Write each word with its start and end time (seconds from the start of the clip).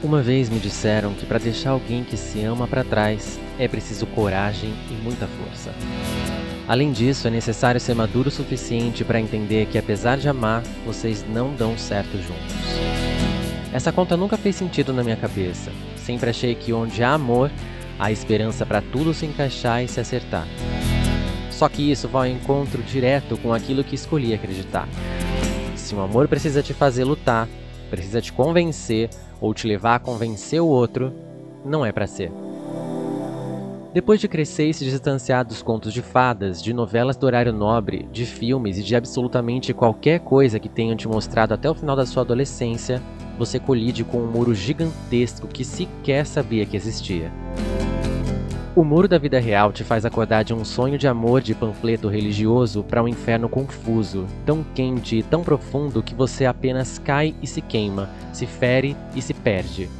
Uma 0.00 0.22
vez 0.22 0.48
me 0.48 0.60
disseram 0.60 1.12
que 1.12 1.26
para 1.26 1.38
deixar 1.38 1.70
alguém 1.70 2.04
que 2.04 2.16
se 2.16 2.44
ama 2.44 2.68
para 2.68 2.84
trás 2.84 3.38
é 3.58 3.66
preciso 3.66 4.06
coragem 4.06 4.72
e 4.88 4.94
muita 4.94 5.26
força. 5.26 5.74
Além 6.68 6.92
disso, 6.92 7.26
é 7.26 7.30
necessário 7.30 7.80
ser 7.80 7.94
maduro 7.94 8.28
o 8.28 8.30
suficiente 8.30 9.04
para 9.04 9.18
entender 9.18 9.66
que, 9.66 9.76
apesar 9.76 10.16
de 10.16 10.28
amar, 10.28 10.62
vocês 10.86 11.24
não 11.28 11.52
dão 11.52 11.76
certo 11.76 12.16
juntos. 12.16 12.54
Essa 13.72 13.90
conta 13.90 14.16
nunca 14.16 14.36
fez 14.36 14.54
sentido 14.54 14.92
na 14.92 15.02
minha 15.02 15.16
cabeça. 15.16 15.72
Sempre 15.96 16.30
achei 16.30 16.54
que 16.54 16.72
onde 16.72 17.02
há 17.02 17.14
amor, 17.14 17.50
há 17.98 18.12
esperança 18.12 18.64
para 18.64 18.80
tudo 18.80 19.12
se 19.12 19.26
encaixar 19.26 19.82
e 19.82 19.88
se 19.88 19.98
acertar. 19.98 20.46
Só 21.50 21.68
que 21.68 21.90
isso 21.90 22.06
vai 22.06 22.30
ao 22.30 22.36
encontro 22.36 22.82
direto 22.84 23.36
com 23.38 23.52
aquilo 23.52 23.82
que 23.82 23.96
escolhi 23.96 24.32
acreditar. 24.32 24.88
Se 25.74 25.92
o 25.92 26.00
amor 26.00 26.28
precisa 26.28 26.62
te 26.62 26.72
fazer 26.72 27.02
lutar, 27.02 27.48
precisa 27.88 28.20
te 28.20 28.32
convencer 28.32 29.10
ou 29.40 29.52
te 29.52 29.66
levar 29.66 29.96
a 29.96 29.98
convencer 29.98 30.60
o 30.60 30.66
outro, 30.66 31.12
não 31.64 31.84
é 31.84 31.92
para 31.92 32.06
ser. 32.06 32.30
Depois 33.92 34.20
de 34.20 34.28
crescer 34.28 34.68
e 34.68 34.74
se 34.74 34.84
distanciar 34.84 35.44
dos 35.44 35.62
contos 35.62 35.92
de 35.92 36.02
fadas, 36.02 36.62
de 36.62 36.74
novelas 36.74 37.16
do 37.16 37.24
horário 37.24 37.52
nobre, 37.52 38.06
de 38.12 38.26
filmes 38.26 38.78
e 38.78 38.82
de 38.82 38.94
absolutamente 38.94 39.72
qualquer 39.72 40.20
coisa 40.20 40.60
que 40.60 40.68
tenham 40.68 40.96
te 40.96 41.08
mostrado 41.08 41.54
até 41.54 41.70
o 41.70 41.74
final 41.74 41.96
da 41.96 42.04
sua 42.04 42.22
adolescência, 42.22 43.02
você 43.38 43.58
colide 43.58 44.04
com 44.04 44.18
um 44.18 44.30
muro 44.30 44.54
gigantesco 44.54 45.48
que 45.48 45.64
sequer 45.64 46.26
sabia 46.26 46.66
que 46.66 46.76
existia. 46.76 47.32
O 48.78 48.84
muro 48.84 49.08
da 49.08 49.18
vida 49.18 49.40
real 49.40 49.72
te 49.72 49.82
faz 49.82 50.04
acordar 50.04 50.44
de 50.44 50.54
um 50.54 50.64
sonho 50.64 50.96
de 50.96 51.08
amor 51.08 51.40
de 51.40 51.52
panfleto 51.52 52.06
religioso 52.06 52.84
para 52.84 53.02
um 53.02 53.08
inferno 53.08 53.48
confuso, 53.48 54.24
tão 54.46 54.62
quente 54.62 55.16
e 55.16 55.22
tão 55.24 55.42
profundo 55.42 56.00
que 56.00 56.14
você 56.14 56.46
apenas 56.46 56.96
cai 56.96 57.34
e 57.42 57.46
se 57.48 57.60
queima, 57.60 58.08
se 58.32 58.46
fere 58.46 58.96
e 59.16 59.20
se 59.20 59.34
perde. 59.34 59.90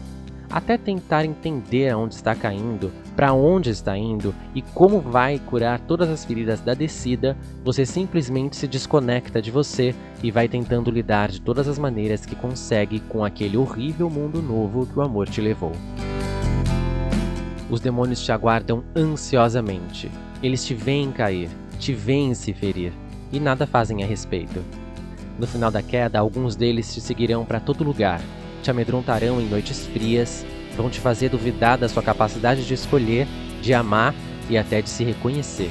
Até 0.48 0.78
tentar 0.78 1.24
entender 1.24 1.88
aonde 1.88 2.14
está 2.14 2.36
caindo, 2.36 2.92
para 3.16 3.32
onde 3.32 3.68
está 3.70 3.98
indo 3.98 4.32
e 4.54 4.62
como 4.62 5.00
vai 5.00 5.40
curar 5.40 5.80
todas 5.80 6.08
as 6.08 6.24
feridas 6.24 6.60
da 6.60 6.72
descida, 6.72 7.36
você 7.64 7.84
simplesmente 7.84 8.54
se 8.54 8.68
desconecta 8.68 9.42
de 9.42 9.50
você 9.50 9.92
e 10.22 10.30
vai 10.30 10.46
tentando 10.46 10.88
lidar 10.88 11.30
de 11.30 11.40
todas 11.40 11.66
as 11.66 11.80
maneiras 11.80 12.24
que 12.24 12.36
consegue 12.36 13.00
com 13.00 13.24
aquele 13.24 13.56
horrível 13.56 14.08
mundo 14.08 14.40
novo 14.40 14.86
que 14.86 14.96
o 14.96 15.02
amor 15.02 15.28
te 15.28 15.40
levou. 15.40 15.72
Os 17.70 17.80
demônios 17.80 18.24
te 18.24 18.32
aguardam 18.32 18.82
ansiosamente. 18.96 20.10
Eles 20.42 20.64
te 20.64 20.74
veem 20.74 21.12
cair, 21.12 21.50
te 21.78 21.92
veem 21.92 22.34
se 22.34 22.52
ferir, 22.52 22.92
e 23.32 23.38
nada 23.38 23.66
fazem 23.66 24.02
a 24.02 24.06
respeito. 24.06 24.64
No 25.38 25.46
final 25.46 25.70
da 25.70 25.82
queda, 25.82 26.18
alguns 26.18 26.56
deles 26.56 26.92
te 26.92 27.00
seguirão 27.00 27.44
para 27.44 27.60
todo 27.60 27.84
lugar, 27.84 28.20
te 28.62 28.70
amedrontarão 28.70 29.40
em 29.40 29.48
noites 29.48 29.86
frias, 29.86 30.44
vão 30.76 30.88
te 30.88 30.98
fazer 30.98 31.28
duvidar 31.28 31.78
da 31.78 31.88
sua 31.88 32.02
capacidade 32.02 32.66
de 32.66 32.74
escolher, 32.74 33.26
de 33.60 33.74
amar 33.74 34.14
e 34.48 34.56
até 34.56 34.80
de 34.80 34.88
se 34.88 35.04
reconhecer. 35.04 35.70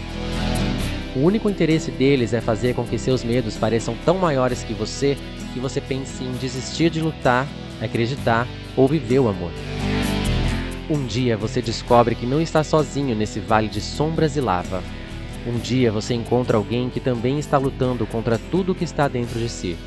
O 1.15 1.21
único 1.21 1.49
interesse 1.49 1.89
deles 1.89 2.33
é 2.33 2.39
fazer 2.39 2.75
com 2.75 2.83
que 2.83 2.99
seus 2.99 3.23
medos 3.23 3.57
pareçam 3.57 3.95
tão 4.05 4.17
maiores 4.17 4.63
que 4.63 4.73
você 4.73 5.17
que 5.53 5.59
você 5.59 5.81
pense 5.81 6.23
em 6.23 6.33
desistir 6.33 6.91
de 6.91 7.01
lutar, 7.01 7.47
acreditar 7.81 8.47
ou 8.75 8.87
viver 8.87 9.17
o 9.17 9.27
amor. 9.27 9.51
Um 10.89 11.05
dia 11.05 11.35
você 11.35 11.61
descobre 11.61 12.15
que 12.15 12.25
não 12.25 12.39
está 12.39 12.63
sozinho 12.63 13.13
nesse 13.13 13.41
vale 13.41 13.67
de 13.67 13.81
sombras 13.81 14.37
e 14.37 14.41
lava. 14.41 14.81
Um 15.45 15.57
dia 15.59 15.91
você 15.91 16.13
encontra 16.13 16.55
alguém 16.55 16.89
que 16.89 17.01
também 17.01 17.37
está 17.37 17.57
lutando 17.57 18.05
contra 18.05 18.37
tudo 18.37 18.73
que 18.73 18.85
está 18.85 19.09
dentro 19.09 19.37
de 19.37 19.49
si. 19.49 19.77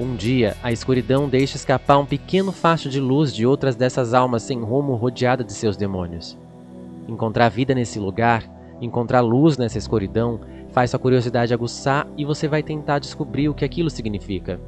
Um 0.00 0.16
dia, 0.16 0.56
a 0.62 0.72
escuridão 0.72 1.28
deixa 1.28 1.56
escapar 1.56 1.98
um 1.98 2.06
pequeno 2.06 2.52
facho 2.52 2.88
de 2.88 3.00
luz 3.00 3.34
de 3.34 3.44
outras 3.44 3.76
dessas 3.76 4.14
almas 4.14 4.42
sem 4.42 4.58
rumo 4.62 4.94
rodeada 4.94 5.44
de 5.44 5.52
seus 5.52 5.76
demônios. 5.76 6.38
Encontrar 7.06 7.50
vida 7.50 7.74
nesse 7.74 7.98
lugar, 7.98 8.50
encontrar 8.80 9.20
luz 9.20 9.58
nessa 9.58 9.76
escuridão, 9.76 10.40
faz 10.72 10.88
sua 10.88 10.98
curiosidade 10.98 11.52
aguçar 11.52 12.08
e 12.16 12.24
você 12.24 12.48
vai 12.48 12.62
tentar 12.62 12.98
descobrir 12.98 13.50
o 13.50 13.54
que 13.54 13.64
aquilo 13.64 13.90
significa. 13.90 14.58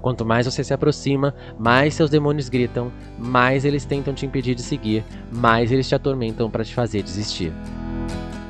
Quanto 0.00 0.24
mais 0.24 0.46
você 0.46 0.64
se 0.64 0.72
aproxima, 0.72 1.34
mais 1.58 1.94
seus 1.94 2.08
demônios 2.08 2.48
gritam, 2.48 2.90
mais 3.18 3.64
eles 3.64 3.84
tentam 3.84 4.14
te 4.14 4.24
impedir 4.24 4.54
de 4.54 4.62
seguir, 4.62 5.04
mais 5.30 5.70
eles 5.70 5.88
te 5.88 5.94
atormentam 5.94 6.50
para 6.50 6.64
te 6.64 6.74
fazer 6.74 7.02
desistir. 7.02 7.52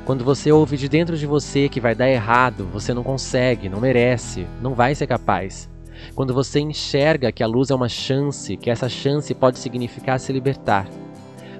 Quando 0.05 0.23
você 0.23 0.51
ouve 0.51 0.77
de 0.77 0.89
dentro 0.89 1.17
de 1.17 1.25
você 1.25 1.69
que 1.69 1.79
vai 1.79 1.93
dar 1.93 2.09
errado, 2.09 2.67
você 2.71 2.93
não 2.93 3.03
consegue, 3.03 3.69
não 3.69 3.79
merece, 3.79 4.47
não 4.61 4.73
vai 4.73 4.95
ser 4.95 5.07
capaz. 5.07 5.69
Quando 6.15 6.33
você 6.33 6.59
enxerga 6.59 7.31
que 7.31 7.43
a 7.43 7.47
luz 7.47 7.69
é 7.69 7.75
uma 7.75 7.89
chance, 7.89 8.57
que 8.57 8.69
essa 8.69 8.89
chance 8.89 9.33
pode 9.33 9.59
significar 9.59 10.19
se 10.19 10.33
libertar. 10.33 10.87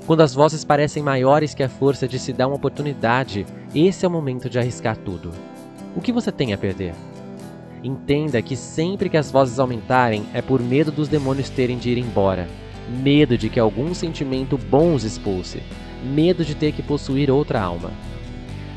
Quando 0.07 0.21
as 0.21 0.33
vozes 0.33 0.65
parecem 0.65 1.03
maiores 1.03 1.53
que 1.53 1.63
a 1.63 1.69
força 1.69 2.07
de 2.07 2.17
se 2.17 2.33
dar 2.33 2.47
uma 2.47 2.55
oportunidade, 2.55 3.45
esse 3.73 4.03
é 4.03 4.07
o 4.07 4.11
momento 4.11 4.49
de 4.49 4.57
arriscar 4.57 4.97
tudo. 4.97 5.31
O 5.95 6.01
que 6.01 6.11
você 6.11 6.31
tem 6.31 6.53
a 6.53 6.57
perder? 6.57 6.93
Entenda 7.83 8.41
que 8.41 8.55
sempre 8.55 9.09
que 9.09 9.17
as 9.17 9.31
vozes 9.31 9.57
aumentarem 9.57 10.25
é 10.33 10.41
por 10.41 10.61
medo 10.61 10.91
dos 10.91 11.07
demônios 11.07 11.49
terem 11.49 11.79
de 11.79 11.89
ir 11.89 11.97
embora, 11.97 12.47
medo 13.01 13.35
de 13.37 13.49
que 13.49 13.59
algum 13.59 13.93
sentimento 13.93 14.55
bom 14.55 14.93
os 14.93 15.03
expulse, 15.03 15.63
medo 16.03 16.45
de 16.45 16.53
ter 16.53 16.73
que 16.73 16.83
possuir 16.83 17.31
outra 17.31 17.59
alma. 17.59 17.91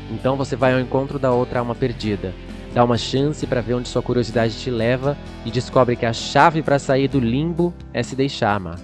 Então 0.09 0.35
você 0.35 0.55
vai 0.55 0.73
ao 0.73 0.79
encontro 0.79 1.19
da 1.19 1.31
outra 1.31 1.59
alma 1.59 1.75
perdida, 1.75 2.33
dá 2.73 2.83
uma 2.83 2.97
chance 2.97 3.45
para 3.45 3.61
ver 3.61 3.75
onde 3.75 3.89
sua 3.89 4.01
curiosidade 4.01 4.57
te 4.57 4.71
leva 4.71 5.15
e 5.45 5.51
descobre 5.51 5.95
que 5.95 6.05
a 6.05 6.13
chave 6.13 6.63
para 6.63 6.79
sair 6.79 7.07
do 7.07 7.19
limbo 7.19 7.73
é 7.93 8.01
se 8.01 8.15
deixar 8.15 8.55
amar. 8.55 8.79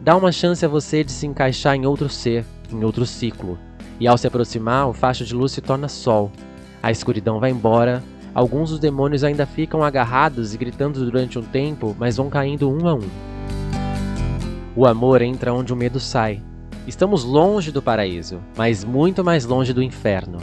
Dá 0.00 0.16
uma 0.16 0.32
chance 0.32 0.64
a 0.64 0.68
você 0.68 1.04
de 1.04 1.12
se 1.12 1.26
encaixar 1.26 1.74
em 1.74 1.84
outro 1.84 2.08
ser, 2.08 2.46
em 2.72 2.82
outro 2.82 3.04
ciclo, 3.04 3.58
e 4.00 4.08
ao 4.08 4.16
se 4.16 4.26
aproximar, 4.26 4.88
o 4.88 4.94
facho 4.94 5.24
de 5.24 5.34
luz 5.34 5.52
se 5.52 5.60
torna 5.60 5.86
sol. 5.86 6.32
A 6.82 6.90
escuridão 6.90 7.38
vai 7.40 7.50
embora 7.50 8.02
Alguns 8.38 8.70
dos 8.70 8.78
demônios 8.78 9.24
ainda 9.24 9.44
ficam 9.44 9.82
agarrados 9.82 10.54
e 10.54 10.58
gritando 10.58 11.04
durante 11.04 11.40
um 11.40 11.42
tempo, 11.42 11.96
mas 11.98 12.18
vão 12.18 12.30
caindo 12.30 12.70
um 12.70 12.86
a 12.86 12.94
um. 12.94 13.08
O 14.76 14.86
amor 14.86 15.22
entra 15.22 15.52
onde 15.52 15.72
o 15.72 15.76
medo 15.76 15.98
sai. 15.98 16.40
Estamos 16.86 17.24
longe 17.24 17.72
do 17.72 17.82
paraíso, 17.82 18.38
mas 18.56 18.84
muito 18.84 19.24
mais 19.24 19.44
longe 19.44 19.72
do 19.72 19.82
inferno. 19.82 20.38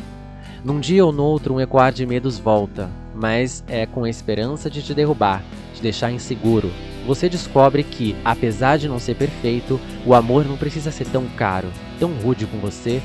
Num 0.62 0.78
dia 0.78 1.06
ou 1.06 1.14
no 1.14 1.24
outro, 1.24 1.54
um 1.54 1.62
ecoar 1.62 1.94
de 1.94 2.06
medos 2.06 2.38
volta, 2.38 2.90
mas 3.16 3.64
é 3.66 3.86
com 3.86 4.04
a 4.04 4.10
esperança 4.10 4.70
de 4.70 4.84
te 4.84 4.94
derrubar, 4.94 5.42
te 5.74 5.82
deixar 5.82 6.12
inseguro. 6.12 6.70
Você 7.08 7.30
descobre 7.30 7.82
que, 7.82 8.14
apesar 8.26 8.76
de 8.76 8.90
não 8.90 9.00
ser 9.00 9.16
perfeito, 9.16 9.80
o 10.06 10.14
amor 10.14 10.44
não 10.44 10.58
precisa 10.58 10.92
ser 10.92 11.08
tão 11.08 11.24
caro, 11.38 11.70
tão 11.98 12.12
rude 12.12 12.46
com 12.46 12.58
você 12.58 13.02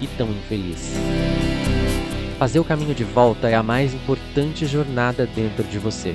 e 0.00 0.06
tão 0.06 0.30
infeliz. 0.30 0.94
Fazer 2.38 2.60
o 2.60 2.64
caminho 2.64 2.94
de 2.94 3.02
volta 3.02 3.48
é 3.48 3.54
a 3.54 3.62
mais 3.62 3.94
importante 3.94 4.66
jornada 4.66 5.26
dentro 5.26 5.64
de 5.64 5.78
você. 5.78 6.14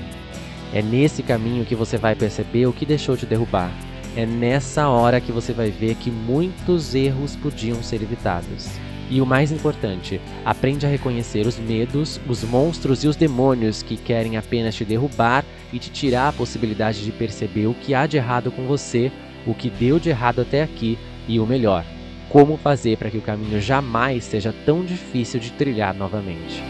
É 0.72 0.80
nesse 0.80 1.24
caminho 1.24 1.66
que 1.66 1.74
você 1.74 1.98
vai 1.98 2.14
perceber 2.14 2.68
o 2.68 2.74
que 2.74 2.86
deixou 2.86 3.16
de 3.18 3.26
derrubar. 3.26 3.72
É 4.16 4.24
nessa 4.24 4.88
hora 4.88 5.20
que 5.20 5.32
você 5.32 5.52
vai 5.52 5.72
ver 5.72 5.96
que 5.96 6.12
muitos 6.12 6.94
erros 6.94 7.36
podiam 7.36 7.82
ser 7.82 8.04
evitados. 8.04 8.70
E 9.10 9.20
o 9.20 9.26
mais 9.26 9.52
importante, 9.52 10.22
aprende 10.46 10.86
a 10.86 10.90
reconhecer 10.90 11.48
os 11.48 11.58
medos, 11.58 12.22
os 12.30 12.44
monstros 12.44 13.04
e 13.04 13.08
os 13.08 13.16
demônios 13.16 13.82
que 13.82 13.98
querem 13.98 14.38
apenas 14.38 14.76
te 14.76 14.86
derrubar 14.86 15.44
e 15.74 15.80
te 15.80 15.90
tirar 15.90 16.28
a 16.28 16.34
possibilidade 16.34 17.04
de 17.04 17.12
perceber 17.12 17.66
o 17.66 17.74
que 17.74 17.96
há 17.96 18.06
de 18.06 18.18
errado 18.18 18.52
com 18.52 18.68
você, 18.68 19.12
o 19.48 19.56
que 19.56 19.72
deu 19.72 20.00
de 20.00 20.10
errado 20.10 20.42
até 20.42 20.62
aqui 20.62 21.00
e 21.28 21.40
o 21.40 21.48
melhor, 21.48 21.84
como 22.32 22.56
fazer 22.56 22.98
para 22.98 23.10
que 23.10 23.18
o 23.18 23.22
caminho 23.22 23.60
jamais 23.60 24.24
seja 24.24 24.56
tão 24.66 24.86
difícil 24.86 25.40
de 25.40 25.52
trilhar 25.52 25.94
novamente. 25.94 26.64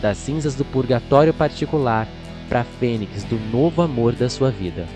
Das 0.00 0.16
cinzas 0.16 0.54
do 0.54 0.64
purgatório 0.64 1.34
particular 1.34 2.08
para 2.48 2.62
a 2.62 2.64
fênix 2.64 3.22
do 3.24 3.38
novo 3.50 3.82
amor 3.82 4.14
da 4.14 4.30
sua 4.30 4.50
vida. 4.50 4.86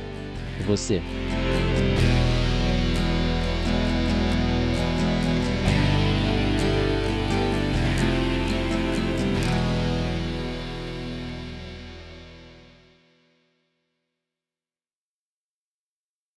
Você? 0.66 1.02